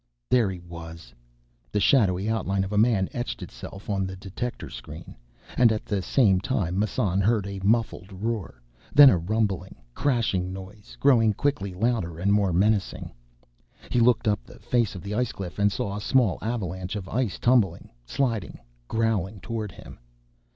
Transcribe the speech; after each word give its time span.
There 0.31 0.49
he 0.49 0.59
was! 0.59 1.13
The 1.71 1.79
shadowy 1.79 2.27
outline 2.27 2.63
of 2.63 2.71
a 2.73 2.77
man 2.79 3.07
etched 3.13 3.43
itself 3.43 3.87
on 3.87 4.07
the 4.07 4.15
detector 4.15 4.67
screen. 4.71 5.15
And 5.55 5.71
at 5.71 5.85
the 5.85 6.01
same 6.01 6.39
time, 6.41 6.79
Massan 6.79 7.21
heard 7.21 7.45
a 7.45 7.59
muffled 7.63 8.11
roar, 8.11 8.63
then 8.91 9.11
a 9.11 9.17
rumbling, 9.19 9.75
crashing 9.93 10.51
noise, 10.51 10.97
growing 10.99 11.33
quickly 11.35 11.75
louder 11.75 12.17
and 12.17 12.33
more 12.33 12.51
menacing. 12.51 13.11
He 13.91 13.99
looked 13.99 14.27
up 14.27 14.43
the 14.43 14.57
face 14.57 14.95
of 14.95 15.03
the 15.03 15.13
ice 15.13 15.31
cliff 15.33 15.59
and 15.59 15.71
saw 15.71 15.95
a 15.95 16.01
small 16.01 16.39
avalanche 16.41 16.95
of 16.95 17.07
ice 17.07 17.37
tumbling, 17.37 17.91
sliding, 18.03 18.57
growling 18.87 19.39
toward 19.39 19.71
him. 19.71 19.99